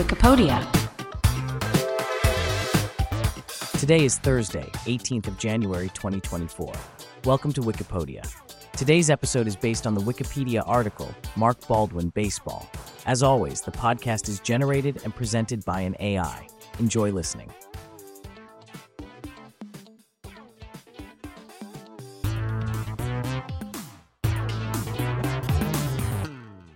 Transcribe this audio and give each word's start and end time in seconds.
Wikipedia. 0.00 0.66
Today 3.78 4.02
is 4.06 4.18
Thursday, 4.18 4.64
18th 4.86 5.28
of 5.28 5.36
January 5.36 5.90
2024. 5.92 6.72
Welcome 7.24 7.52
to 7.52 7.60
Wikipedia. 7.60 8.26
Today's 8.78 9.10
episode 9.10 9.46
is 9.46 9.56
based 9.56 9.86
on 9.86 9.94
the 9.94 10.00
Wikipedia 10.00 10.62
article, 10.66 11.14
Mark 11.36 11.68
Baldwin 11.68 12.08
Baseball. 12.14 12.66
As 13.04 13.22
always, 13.22 13.60
the 13.60 13.72
podcast 13.72 14.30
is 14.30 14.40
generated 14.40 15.02
and 15.04 15.14
presented 15.14 15.62
by 15.66 15.82
an 15.82 15.94
AI. 16.00 16.48
Enjoy 16.78 17.12
listening. 17.12 17.50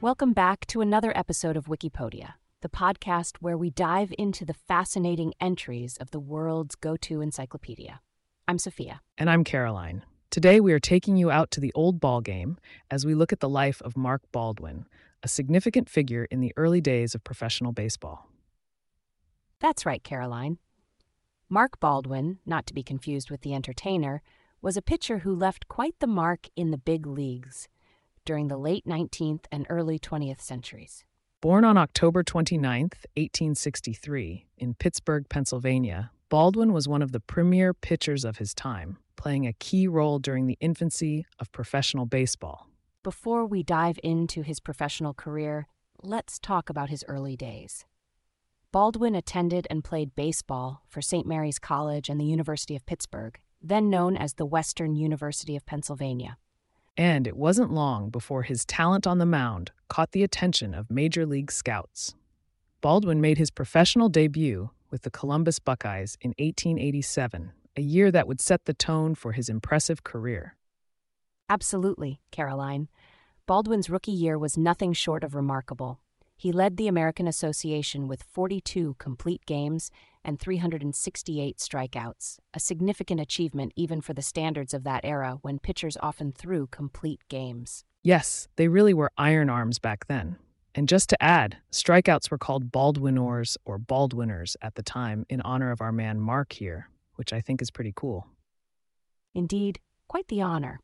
Welcome 0.03 0.35
back 0.35 0.67
to 0.67 0.83
another 0.83 1.17
episode 1.17 1.57
of 1.57 1.65
Wikipedia, 1.65 2.35
the 2.65 2.69
podcast 2.71 3.37
where 3.41 3.59
we 3.59 3.69
dive 3.69 4.11
into 4.17 4.43
the 4.43 4.55
fascinating 4.55 5.35
entries 5.39 5.99
of 5.99 6.11
the 6.13 6.19
world's 6.19 6.75
go 6.75 6.97
to 6.97 7.21
encyclopedia. 7.21 8.01
I'm 8.49 8.57
Sophia. 8.57 9.03
And 9.19 9.29
I'm 9.29 9.45
Caroline. 9.45 10.03
Today 10.31 10.61
we 10.61 10.73
are 10.73 10.81
taking 10.81 11.19
you 11.19 11.31
out 11.31 11.51
to 11.51 11.61
the 11.61 11.75
old 11.75 12.01
ball 12.01 12.23
game 12.23 12.57
as 12.91 13.05
we 13.05 13.15
look 13.15 13.35
at 13.35 13.41
the 13.41 13.51
life 13.51 13.83
of 13.83 13.99
Mark 13.99 14.23
Baldwin, 14.33 14.87
a 15.23 15.29
significant 15.29 15.91
figure 15.91 16.27
in 16.31 16.41
the 16.41 16.55
early 16.57 16.81
days 16.81 17.15
of 17.15 17.23
professional 17.23 17.73
baseball. 17.73 18.31
That's 19.61 19.85
right, 19.85 20.03
Caroline. 20.03 20.57
Mark 21.51 21.79
Baldwin, 21.81 22.39
not 22.47 22.67
to 22.69 22.73
be 22.73 22.83
confused 22.83 23.31
with 23.31 23.43
the 23.43 23.53
entertainer, 23.53 24.23
was 24.63 24.79
a 24.79 24.83
pitcher 24.83 25.19
who 25.19 25.35
left 25.35 25.69
quite 25.69 25.97
the 25.99 26.07
mark 26.07 26.49
in 26.57 26.71
the 26.71 26.79
big 26.79 27.07
leagues 27.07 27.69
during 28.25 28.49
the 28.49 28.57
late 28.57 28.87
19th 28.87 29.45
and 29.53 29.67
early 29.69 29.99
20th 29.99 30.41
centuries. 30.41 31.05
Born 31.45 31.63
on 31.67 31.77
October 31.77 32.23
29, 32.23 32.85
1863, 32.85 34.47
in 34.57 34.73
Pittsburgh, 34.73 35.29
Pennsylvania, 35.29 36.11
Baldwin 36.31 36.73
was 36.73 36.89
one 36.89 37.03
of 37.03 37.13
the 37.13 37.21
premier 37.21 37.75
pitchers 37.75 38.25
of 38.25 38.39
his 38.39 38.55
time, 38.55 38.97
playing 39.17 39.47
a 39.47 39.53
key 39.53 39.87
role 39.87 40.19
during 40.19 40.47
the 40.47 40.57
infancy 40.59 41.27
of 41.39 41.53
professional 41.53 42.07
baseball. 42.07 42.71
Before 43.03 43.45
we 43.45 43.63
dive 43.63 43.99
into 44.03 44.41
his 44.41 44.59
professional 44.59 45.13
career, 45.13 45.67
let's 46.03 46.39
talk 46.39 46.71
about 46.71 46.89
his 46.89 47.05
early 47.09 47.37
days. 47.37 47.85
Baldwin 48.73 49.15
attended 49.15 49.67
and 49.69 49.85
played 49.85 50.15
baseball 50.15 50.81
for 50.89 51.03
St. 51.03 51.27
Mary's 51.27 51.59
College 51.59 52.09
and 52.09 52.19
the 52.19 52.25
University 52.25 52.75
of 52.75 52.87
Pittsburgh, 52.87 53.39
then 53.61 53.91
known 53.91 54.17
as 54.17 54.33
the 54.33 54.47
Western 54.47 54.97
University 54.97 55.57
of 55.57 55.67
Pennsylvania. 55.67 56.39
And 56.97 57.27
it 57.27 57.37
wasn't 57.37 57.73
long 57.73 58.09
before 58.09 58.43
his 58.43 58.65
talent 58.65 59.07
on 59.07 59.19
the 59.19 59.27
mound 59.27 59.73
caught 59.89 60.13
the 60.13 60.23
attention 60.23 60.75
of 60.75 60.91
Major 60.91 61.27
League 61.27 61.51
scouts. 61.51 62.15
Baldwin 62.81 63.21
made 63.21 63.39
his 63.39 63.51
professional 63.51 64.09
debut 64.09 64.71
with 64.91 65.03
the 65.03 65.11
Columbus 65.11 65.59
Buckeyes 65.59 66.17
in 66.21 66.31
1887, 66.39 67.51
a 67.77 67.81
year 67.81 68.13
that 68.13 68.29
would 68.29 68.41
set 68.41 68.67
the 68.67 68.75
tone 68.75 69.15
for 69.15 69.33
his 69.33 69.49
impressive 69.49 70.05
career. 70.05 70.57
Absolutely, 71.49 72.21
Caroline. 72.31 72.89
Baldwin's 73.47 73.91
rookie 73.91 74.13
year 74.13 74.39
was 74.39 74.57
nothing 74.57 74.93
short 74.93 75.25
of 75.25 75.35
remarkable. 75.35 75.99
He 76.37 76.53
led 76.53 76.77
the 76.77 76.89
American 76.89 77.29
Association 77.29 78.09
with 78.09 78.23
42 78.23 78.97
complete 78.99 79.47
games 79.47 79.91
and 80.25 80.41
368 80.41 81.59
strikeouts, 81.59 82.39
a 82.53 82.61
significant 82.61 83.21
achievement 83.21 83.73
even 83.77 84.01
for 84.01 84.15
the 84.15 84.23
standards 84.23 84.75
of 84.75 84.85
that 84.85 85.05
era 85.05 85.39
when 85.43 85.59
pitchers 85.59 85.97
often 86.01 86.33
threw 86.33 86.67
complete 86.67 87.21
games. 87.29 87.85
Yes, 88.03 88.49
they 88.57 88.69
really 88.69 88.95
were 88.95 89.13
iron 89.17 89.49
arms 89.49 89.79
back 89.79 90.07
then. 90.07 90.37
And 90.75 90.89
just 90.89 91.09
to 91.11 91.23
add, 91.23 91.59
strikeouts 91.71 92.31
were 92.31 92.39
called 92.39 92.73
Baldwinors 92.73 93.57
or 93.65 93.79
Baldwiners 93.79 94.57
at 94.61 94.75
the 94.75 94.83
time 94.83 95.25
in 95.29 95.41
honor 95.43 95.71
of 95.71 95.81
our 95.81 95.93
man 95.93 96.21
Mark 96.21 96.53
here, 96.53 96.89
which 97.15 97.33
I 97.33 97.41
think 97.41 97.63
is 97.63 97.71
pretty 97.71 97.93
cool. 97.95 98.27
Indeed, 99.35 99.79
quite 100.09 100.29
the 100.29 100.43
honor. 100.43 100.81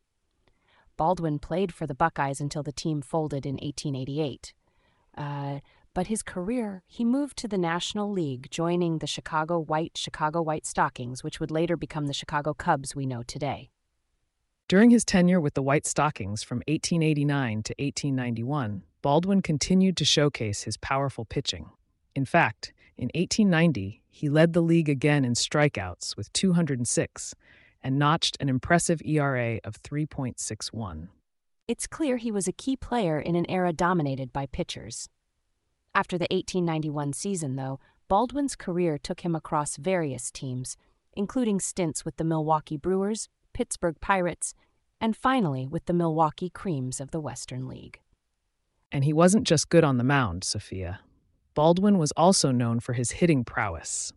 Baldwin 0.95 1.39
played 1.39 1.73
for 1.73 1.87
the 1.87 1.95
Buckeyes 1.95 2.39
until 2.39 2.63
the 2.63 2.71
team 2.71 3.01
folded 3.01 3.45
in 3.45 3.55
1888. 3.55 4.53
Uh, 5.17 5.59
but 5.93 6.07
his 6.07 6.23
career, 6.23 6.83
he 6.87 7.03
moved 7.03 7.37
to 7.37 7.47
the 7.47 7.57
National 7.57 8.09
League, 8.09 8.49
joining 8.49 8.99
the 8.99 9.07
Chicago 9.07 9.59
White 9.59 9.97
Chicago 9.97 10.41
White 10.41 10.65
Stockings, 10.65 11.23
which 11.23 11.39
would 11.39 11.51
later 11.51 11.75
become 11.75 12.07
the 12.07 12.13
Chicago 12.13 12.53
Cubs 12.53 12.95
we 12.95 13.05
know 13.05 13.23
today. 13.23 13.69
During 14.69 14.89
his 14.89 15.03
tenure 15.03 15.41
with 15.41 15.53
the 15.53 15.61
White 15.61 15.85
Stockings 15.85 16.43
from 16.43 16.59
1889 16.59 17.63
to 17.63 17.73
1891, 17.77 18.83
Baldwin 19.01 19.41
continued 19.41 19.97
to 19.97 20.05
showcase 20.05 20.63
his 20.63 20.77
powerful 20.77 21.25
pitching. 21.25 21.71
In 22.15 22.23
fact, 22.23 22.71
in 22.97 23.09
1890, 23.13 24.01
he 24.09 24.29
led 24.29 24.53
the 24.53 24.61
league 24.61 24.87
again 24.87 25.25
in 25.25 25.33
strikeouts 25.33 26.15
with 26.15 26.31
206 26.31 27.35
and 27.83 27.99
notched 27.99 28.37
an 28.39 28.47
impressive 28.47 29.01
ERA 29.03 29.59
of 29.65 29.81
3.61. 29.81 31.07
It's 31.71 31.87
clear 31.87 32.17
he 32.17 32.33
was 32.33 32.49
a 32.49 32.51
key 32.51 32.75
player 32.75 33.17
in 33.17 33.37
an 33.37 33.49
era 33.49 33.71
dominated 33.71 34.33
by 34.33 34.45
pitchers. 34.45 35.07
After 35.95 36.17
the 36.17 36.27
1891 36.29 37.13
season, 37.13 37.55
though, 37.55 37.79
Baldwin's 38.09 38.57
career 38.57 38.97
took 38.97 39.21
him 39.21 39.35
across 39.35 39.77
various 39.77 40.31
teams, 40.31 40.75
including 41.13 41.61
stints 41.61 42.03
with 42.03 42.17
the 42.17 42.25
Milwaukee 42.25 42.75
Brewers, 42.75 43.29
Pittsburgh 43.53 43.95
Pirates, 44.01 44.53
and 44.99 45.15
finally 45.15 45.65
with 45.65 45.85
the 45.85 45.93
Milwaukee 45.93 46.49
Creams 46.49 46.99
of 46.99 47.11
the 47.11 47.21
Western 47.21 47.69
League. 47.69 48.01
And 48.91 49.05
he 49.05 49.13
wasn't 49.13 49.47
just 49.47 49.69
good 49.69 49.85
on 49.85 49.95
the 49.95 50.03
mound, 50.03 50.43
Sophia. 50.43 50.99
Baldwin 51.53 51.97
was 51.97 52.11
also 52.17 52.51
known 52.51 52.81
for 52.81 52.91
his 52.91 53.11
hitting 53.11 53.45
prowess. 53.45 54.11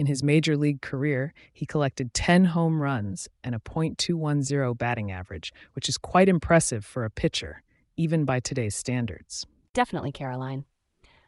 In 0.00 0.06
his 0.06 0.22
major 0.22 0.56
league 0.56 0.80
career, 0.80 1.34
he 1.52 1.66
collected 1.66 2.14
10 2.14 2.46
home 2.46 2.80
runs 2.80 3.28
and 3.44 3.54
a 3.54 3.58
.210 3.58 4.78
batting 4.78 5.12
average, 5.12 5.52
which 5.74 5.90
is 5.90 5.98
quite 5.98 6.26
impressive 6.26 6.86
for 6.86 7.04
a 7.04 7.10
pitcher, 7.10 7.62
even 7.98 8.24
by 8.24 8.40
today's 8.40 8.74
standards. 8.74 9.44
Definitely, 9.74 10.10
Caroline. 10.10 10.64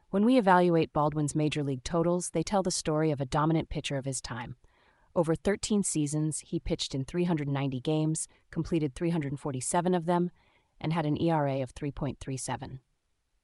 When 0.09 0.25
we 0.25 0.38
evaluate 0.38 0.94
Baldwin's 0.94 1.34
major 1.34 1.62
league 1.62 1.84
totals, 1.84 2.31
they 2.31 2.43
tell 2.43 2.62
the 2.62 2.71
story 2.71 3.10
of 3.10 3.21
a 3.21 3.27
dominant 3.27 3.69
pitcher 3.69 3.99
of 3.99 4.06
his 4.06 4.22
time. 4.22 4.56
Over 5.15 5.34
13 5.34 5.83
seasons, 5.83 6.41
he 6.41 6.59
pitched 6.59 6.94
in 6.94 7.04
390 7.04 7.78
games, 7.78 8.27
completed 8.50 8.94
347 8.94 9.94
of 9.94 10.06
them, 10.06 10.31
and 10.81 10.94
had 10.94 11.04
an 11.04 11.21
ERA 11.21 11.60
of 11.60 11.75
3.37. 11.75 12.78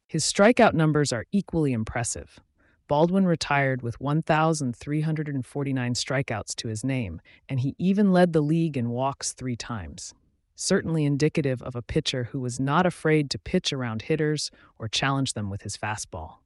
His 0.06 0.24
strikeout 0.24 0.72
numbers 0.72 1.12
are 1.12 1.26
equally 1.32 1.74
impressive. 1.74 2.40
Baldwin 2.88 3.26
retired 3.26 3.82
with 3.82 4.00
1,349 4.00 5.94
strikeouts 5.94 6.54
to 6.56 6.68
his 6.68 6.82
name, 6.82 7.20
and 7.46 7.60
he 7.60 7.76
even 7.78 8.12
led 8.12 8.32
the 8.32 8.40
league 8.40 8.78
in 8.78 8.88
walks 8.88 9.34
three 9.34 9.56
times. 9.56 10.14
Certainly 10.56 11.04
indicative 11.04 11.62
of 11.62 11.76
a 11.76 11.82
pitcher 11.82 12.24
who 12.24 12.40
was 12.40 12.58
not 12.58 12.86
afraid 12.86 13.30
to 13.30 13.38
pitch 13.38 13.74
around 13.74 14.02
hitters 14.02 14.50
or 14.78 14.88
challenge 14.88 15.34
them 15.34 15.50
with 15.50 15.62
his 15.62 15.76
fastball. 15.76 16.38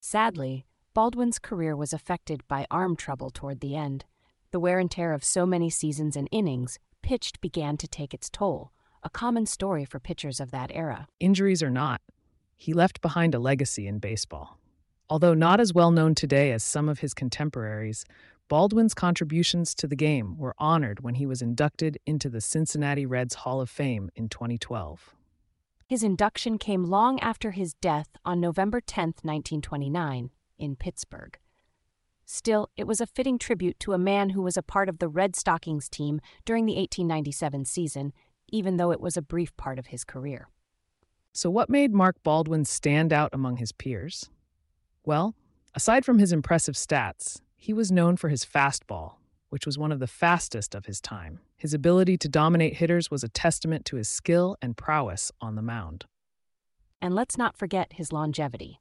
Sadly, 0.00 0.64
Baldwin's 0.94 1.40
career 1.40 1.74
was 1.74 1.92
affected 1.92 2.46
by 2.46 2.66
arm 2.70 2.94
trouble 2.94 3.30
toward 3.30 3.60
the 3.60 3.74
end. 3.74 4.04
The 4.52 4.60
wear 4.60 4.78
and 4.78 4.90
tear 4.90 5.12
of 5.12 5.24
so 5.24 5.44
many 5.44 5.68
seasons 5.68 6.16
and 6.16 6.28
innings 6.30 6.78
pitched 7.02 7.40
began 7.40 7.76
to 7.78 7.88
take 7.88 8.14
its 8.14 8.30
toll, 8.30 8.70
a 9.02 9.10
common 9.10 9.46
story 9.46 9.84
for 9.84 9.98
pitchers 9.98 10.38
of 10.38 10.52
that 10.52 10.70
era. 10.72 11.08
Injuries 11.18 11.62
or 11.62 11.70
not, 11.70 12.00
he 12.56 12.72
left 12.72 13.00
behind 13.00 13.34
a 13.34 13.40
legacy 13.40 13.88
in 13.88 13.98
baseball. 13.98 14.58
Although 15.12 15.34
not 15.34 15.60
as 15.60 15.74
well 15.74 15.90
known 15.90 16.14
today 16.14 16.52
as 16.52 16.64
some 16.64 16.88
of 16.88 17.00
his 17.00 17.12
contemporaries, 17.12 18.06
Baldwin's 18.48 18.94
contributions 18.94 19.74
to 19.74 19.86
the 19.86 19.94
game 19.94 20.38
were 20.38 20.54
honored 20.56 21.00
when 21.00 21.16
he 21.16 21.26
was 21.26 21.42
inducted 21.42 21.98
into 22.06 22.30
the 22.30 22.40
Cincinnati 22.40 23.04
Reds 23.04 23.34
Hall 23.34 23.60
of 23.60 23.68
Fame 23.68 24.08
in 24.16 24.30
2012. 24.30 25.14
His 25.86 26.02
induction 26.02 26.56
came 26.56 26.84
long 26.84 27.20
after 27.20 27.50
his 27.50 27.74
death 27.74 28.08
on 28.24 28.40
November 28.40 28.80
10, 28.80 29.08
1929, 29.20 30.30
in 30.56 30.76
Pittsburgh. 30.76 31.38
Still, 32.24 32.70
it 32.78 32.86
was 32.86 33.02
a 33.02 33.06
fitting 33.06 33.38
tribute 33.38 33.78
to 33.80 33.92
a 33.92 33.98
man 33.98 34.30
who 34.30 34.40
was 34.40 34.56
a 34.56 34.62
part 34.62 34.88
of 34.88 34.98
the 34.98 35.08
Red 35.08 35.36
Stockings 35.36 35.90
team 35.90 36.22
during 36.46 36.64
the 36.64 36.76
1897 36.76 37.66
season, 37.66 38.14
even 38.48 38.78
though 38.78 38.90
it 38.90 39.00
was 39.02 39.18
a 39.18 39.20
brief 39.20 39.54
part 39.58 39.78
of 39.78 39.88
his 39.88 40.04
career. 40.04 40.48
So, 41.34 41.50
what 41.50 41.68
made 41.68 41.92
Mark 41.92 42.16
Baldwin 42.22 42.64
stand 42.64 43.12
out 43.12 43.28
among 43.34 43.58
his 43.58 43.72
peers? 43.72 44.30
Well, 45.04 45.34
aside 45.74 46.04
from 46.04 46.18
his 46.18 46.32
impressive 46.32 46.74
stats, 46.74 47.40
he 47.56 47.72
was 47.72 47.90
known 47.90 48.16
for 48.16 48.28
his 48.28 48.44
fastball, 48.44 49.14
which 49.48 49.66
was 49.66 49.78
one 49.78 49.92
of 49.92 49.98
the 49.98 50.06
fastest 50.06 50.74
of 50.74 50.86
his 50.86 51.00
time. 51.00 51.40
His 51.56 51.74
ability 51.74 52.16
to 52.18 52.28
dominate 52.28 52.76
hitters 52.76 53.10
was 53.10 53.24
a 53.24 53.28
testament 53.28 53.84
to 53.86 53.96
his 53.96 54.08
skill 54.08 54.56
and 54.62 54.76
prowess 54.76 55.32
on 55.40 55.54
the 55.54 55.62
mound. 55.62 56.06
And 57.00 57.14
let's 57.14 57.36
not 57.36 57.56
forget 57.56 57.94
his 57.94 58.12
longevity. 58.12 58.80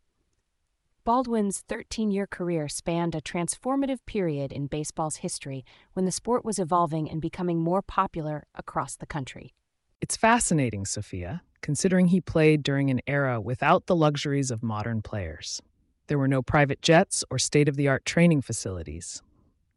Baldwin's 1.04 1.64
13 1.68 2.12
year 2.12 2.28
career 2.28 2.68
spanned 2.68 3.16
a 3.16 3.22
transformative 3.22 3.98
period 4.06 4.52
in 4.52 4.68
baseball's 4.68 5.18
history 5.18 5.66
when 5.94 6.06
the 6.06 6.12
sport 6.12 6.46
was 6.46 6.60
evolving 6.60 7.10
and 7.10 7.20
becoming 7.20 7.60
more 7.60 7.82
popular 7.82 8.46
across 8.54 8.96
the 8.96 9.08
country. 9.08 9.56
It's 10.00 10.16
fascinating, 10.16 10.86
Sophia, 10.86 11.42
considering 11.62 12.08
he 12.08 12.22
played 12.22 12.62
during 12.62 12.92
an 12.92 13.02
era 13.08 13.42
without 13.42 13.88
the 13.88 13.96
luxuries 13.96 14.52
of 14.52 14.62
modern 14.62 15.02
players. 15.02 15.62
There 16.12 16.20
were 16.20 16.28
no 16.28 16.42
private 16.42 16.82
jets 16.82 17.24
or 17.32 17.40
state 17.40 17.70
of 17.70 17.78
the 17.78 17.88
art 17.88 18.04
training 18.04 18.42
facilities. 18.42 19.22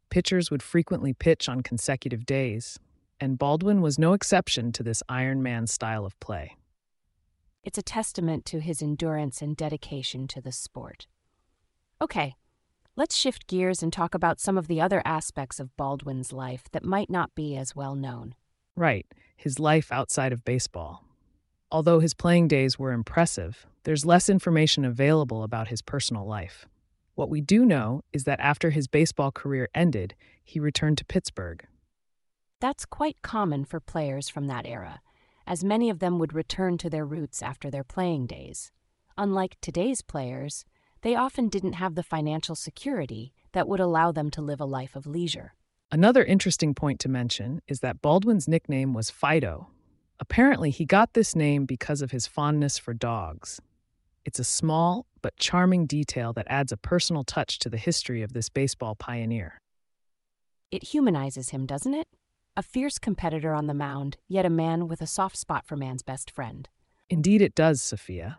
Pitchers 0.09 0.51
would 0.51 0.61
frequently 0.61 1.13
pitch 1.13 1.47
on 1.47 1.61
consecutive 1.61 2.25
days, 2.25 2.77
and 3.21 3.37
Baldwin 3.37 3.81
was 3.81 3.97
no 3.97 4.11
exception 4.11 4.73
to 4.73 4.83
this 4.83 5.01
Iron 5.07 5.41
Man 5.41 5.65
style 5.65 6.05
of 6.05 6.19
play. 6.19 6.57
It's 7.63 7.77
a 7.77 7.81
testament 7.81 8.43
to 8.47 8.59
his 8.59 8.81
endurance 8.81 9.41
and 9.41 9.55
dedication 9.55 10.27
to 10.27 10.41
the 10.41 10.51
sport. 10.51 11.07
Okay, 12.01 12.35
let's 12.97 13.15
shift 13.15 13.47
gears 13.47 13.81
and 13.81 13.93
talk 13.93 14.13
about 14.13 14.41
some 14.41 14.57
of 14.57 14.67
the 14.67 14.81
other 14.81 15.01
aspects 15.05 15.61
of 15.61 15.77
Baldwin's 15.77 16.33
life 16.33 16.65
that 16.73 16.83
might 16.83 17.09
not 17.09 17.33
be 17.33 17.55
as 17.55 17.77
well 17.77 17.95
known. 17.95 18.35
Right, 18.75 19.05
his 19.37 19.57
life 19.57 19.89
outside 19.89 20.33
of 20.33 20.43
baseball. 20.43 21.04
Although 21.71 21.99
his 21.99 22.13
playing 22.13 22.47
days 22.47 22.77
were 22.77 22.91
impressive, 22.91 23.65
there's 23.83 24.05
less 24.05 24.29
information 24.29 24.85
available 24.85 25.43
about 25.43 25.67
his 25.67 25.81
personal 25.81 26.25
life. 26.25 26.67
What 27.15 27.29
we 27.29 27.41
do 27.41 27.65
know 27.65 28.01
is 28.13 28.25
that 28.25 28.39
after 28.39 28.69
his 28.69 28.87
baseball 28.87 29.31
career 29.31 29.69
ended, 29.73 30.15
he 30.43 30.59
returned 30.59 30.97
to 30.99 31.05
Pittsburgh. 31.05 31.65
That's 32.61 32.85
quite 32.85 33.21
common 33.21 33.65
for 33.65 33.79
players 33.79 34.29
from 34.29 34.47
that 34.47 34.65
era, 34.65 35.01
as 35.47 35.63
many 35.63 35.89
of 35.89 35.99
them 35.99 36.19
would 36.19 36.33
return 36.33 36.77
to 36.79 36.89
their 36.89 37.05
roots 37.05 37.41
after 37.41 37.69
their 37.69 37.83
playing 37.83 38.27
days. 38.27 38.71
Unlike 39.17 39.57
today's 39.61 40.01
players, 40.01 40.65
they 41.01 41.15
often 41.15 41.49
didn't 41.49 41.73
have 41.73 41.95
the 41.95 42.03
financial 42.03 42.55
security 42.55 43.33
that 43.53 43.67
would 43.67 43.79
allow 43.79 44.11
them 44.11 44.29
to 44.31 44.41
live 44.41 44.59
a 44.59 44.65
life 44.65 44.95
of 44.95 45.05
leisure. 45.05 45.53
Another 45.91 46.23
interesting 46.23 46.73
point 46.73 46.99
to 47.01 47.09
mention 47.09 47.61
is 47.67 47.79
that 47.79 48.01
Baldwin's 48.01 48.47
nickname 48.47 48.93
was 48.93 49.09
Fido. 49.09 49.67
Apparently, 50.19 50.69
he 50.69 50.85
got 50.85 51.13
this 51.13 51.35
name 51.35 51.65
because 51.65 52.01
of 52.01 52.11
his 52.11 52.27
fondness 52.27 52.77
for 52.77 52.93
dogs. 52.93 53.59
It's 54.23 54.39
a 54.39 54.43
small 54.43 55.05
but 55.21 55.37
charming 55.37 55.85
detail 55.85 56.33
that 56.33 56.47
adds 56.49 56.71
a 56.71 56.77
personal 56.77 57.23
touch 57.23 57.59
to 57.59 57.69
the 57.69 57.77
history 57.77 58.21
of 58.21 58.33
this 58.33 58.49
baseball 58.49 58.95
pioneer. 58.95 59.59
It 60.71 60.83
humanizes 60.83 61.49
him, 61.49 61.65
doesn't 61.65 61.93
it? 61.93 62.07
A 62.57 62.63
fierce 62.63 62.97
competitor 62.97 63.53
on 63.53 63.67
the 63.67 63.73
mound, 63.73 64.17
yet 64.27 64.45
a 64.45 64.49
man 64.49 64.87
with 64.87 65.01
a 65.01 65.07
soft 65.07 65.37
spot 65.37 65.65
for 65.65 65.75
man's 65.75 66.03
best 66.03 66.31
friend. 66.31 66.69
Indeed, 67.09 67.41
it 67.41 67.53
does, 67.53 67.81
Sophia. 67.81 68.37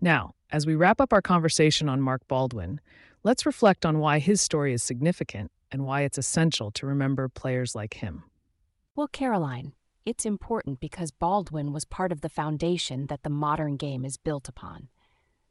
Now, 0.00 0.34
as 0.50 0.66
we 0.66 0.74
wrap 0.74 1.00
up 1.00 1.12
our 1.12 1.22
conversation 1.22 1.88
on 1.88 2.00
Mark 2.00 2.28
Baldwin, 2.28 2.80
let's 3.22 3.46
reflect 3.46 3.86
on 3.86 3.98
why 3.98 4.18
his 4.18 4.40
story 4.40 4.72
is 4.72 4.82
significant 4.82 5.50
and 5.72 5.84
why 5.84 6.02
it's 6.02 6.18
essential 6.18 6.70
to 6.72 6.86
remember 6.86 7.28
players 7.28 7.74
like 7.74 7.94
him. 7.94 8.24
Well, 8.94 9.08
Caroline, 9.08 9.72
it's 10.06 10.26
important 10.26 10.80
because 10.80 11.10
Baldwin 11.10 11.72
was 11.72 11.84
part 11.84 12.12
of 12.12 12.20
the 12.20 12.28
foundation 12.28 13.06
that 13.06 13.22
the 13.22 13.30
modern 13.30 13.76
game 13.76 14.04
is 14.04 14.16
built 14.18 14.48
upon. 14.48 14.88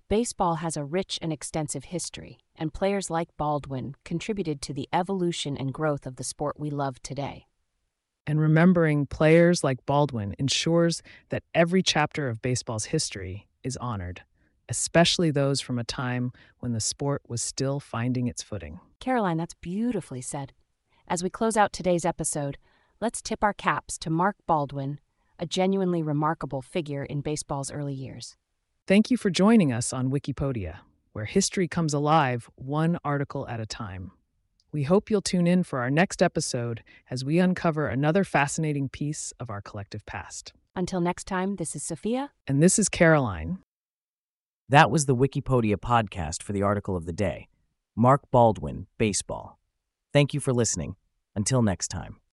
Baseball 0.09 0.55
has 0.55 0.77
a 0.77 0.83
rich 0.83 1.17
and 1.21 1.33
extensive 1.33 1.85
history, 1.85 2.37
and 2.55 2.73
players 2.73 3.09
like 3.09 3.35
Baldwin 3.35 3.95
contributed 4.05 4.61
to 4.61 4.73
the 4.73 4.87
evolution 4.93 5.57
and 5.57 5.73
growth 5.73 6.05
of 6.05 6.17
the 6.17 6.23
sport 6.23 6.59
we 6.59 6.69
love 6.69 7.01
today. 7.01 7.47
And 8.27 8.39
remembering 8.39 9.07
players 9.07 9.63
like 9.63 9.85
Baldwin 9.85 10.35
ensures 10.37 11.01
that 11.29 11.43
every 11.55 11.81
chapter 11.81 12.29
of 12.29 12.41
baseball's 12.41 12.85
history 12.85 13.47
is 13.63 13.75
honored, 13.77 14.21
especially 14.69 15.31
those 15.31 15.61
from 15.61 15.79
a 15.79 15.83
time 15.83 16.31
when 16.59 16.73
the 16.73 16.79
sport 16.79 17.23
was 17.27 17.41
still 17.41 17.79
finding 17.79 18.27
its 18.27 18.43
footing. 18.43 18.79
Caroline, 18.99 19.37
that's 19.37 19.55
beautifully 19.55 20.21
said. 20.21 20.53
As 21.07 21.23
we 21.23 21.29
close 21.29 21.57
out 21.57 21.73
today's 21.73 22.05
episode, 22.05 22.57
let's 23.03 23.21
tip 23.21 23.43
our 23.43 23.51
caps 23.51 23.97
to 23.97 24.09
Mark 24.09 24.37
Baldwin, 24.47 24.97
a 25.37 25.45
genuinely 25.45 26.01
remarkable 26.01 26.61
figure 26.61 27.03
in 27.03 27.19
baseball's 27.19 27.69
early 27.69 27.93
years. 27.93 28.37
Thank 28.87 29.11
you 29.11 29.17
for 29.17 29.29
joining 29.29 29.73
us 29.73 29.91
on 29.91 30.09
Wikipedia, 30.09 30.77
where 31.11 31.25
history 31.25 31.67
comes 31.67 31.93
alive 31.93 32.49
one 32.55 32.97
article 33.03 33.45
at 33.49 33.59
a 33.59 33.65
time. 33.65 34.13
We 34.71 34.83
hope 34.83 35.11
you'll 35.11 35.21
tune 35.21 35.47
in 35.47 35.63
for 35.63 35.79
our 35.79 35.89
next 35.89 36.23
episode 36.23 36.81
as 37.11 37.25
we 37.25 37.39
uncover 37.39 37.89
another 37.89 38.23
fascinating 38.23 38.87
piece 38.87 39.33
of 39.37 39.49
our 39.49 39.61
collective 39.61 40.05
past. 40.05 40.53
Until 40.73 41.01
next 41.01 41.27
time, 41.27 41.57
this 41.57 41.75
is 41.75 41.83
Sophia. 41.83 42.31
And 42.47 42.63
this 42.63 42.79
is 42.79 42.87
Caroline. 42.87 43.57
That 44.69 44.89
was 44.89 45.07
the 45.07 45.15
Wikipedia 45.15 45.75
podcast 45.75 46.41
for 46.41 46.53
the 46.53 46.63
article 46.63 46.95
of 46.95 47.05
the 47.05 47.11
day 47.11 47.49
Mark 47.97 48.31
Baldwin, 48.31 48.87
Baseball. 48.97 49.59
Thank 50.13 50.33
you 50.33 50.39
for 50.39 50.53
listening. 50.53 50.95
Until 51.35 51.61
next 51.61 51.89
time. 51.89 52.15